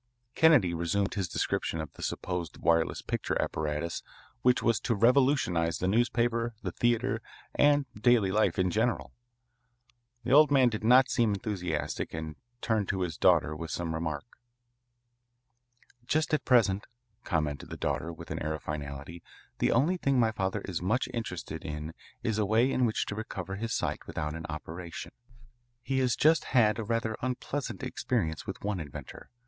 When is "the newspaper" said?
5.77-6.55